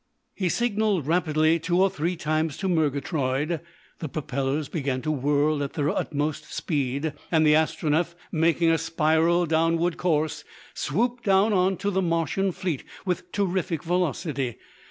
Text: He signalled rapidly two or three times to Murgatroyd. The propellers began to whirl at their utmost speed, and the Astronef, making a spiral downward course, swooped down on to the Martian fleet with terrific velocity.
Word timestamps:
He 0.33 0.49
signalled 0.49 1.05
rapidly 1.05 1.59
two 1.59 1.79
or 1.79 1.91
three 1.91 2.15
times 2.15 2.57
to 2.57 2.67
Murgatroyd. 2.67 3.61
The 3.99 4.09
propellers 4.09 4.67
began 4.67 5.03
to 5.03 5.11
whirl 5.11 5.61
at 5.63 5.73
their 5.73 5.91
utmost 5.91 6.51
speed, 6.51 7.13
and 7.31 7.45
the 7.45 7.53
Astronef, 7.53 8.15
making 8.31 8.71
a 8.71 8.79
spiral 8.79 9.45
downward 9.45 9.97
course, 9.97 10.43
swooped 10.73 11.23
down 11.23 11.53
on 11.53 11.77
to 11.77 11.91
the 11.91 12.01
Martian 12.01 12.51
fleet 12.51 12.83
with 13.05 13.31
terrific 13.31 13.83
velocity. 13.83 14.57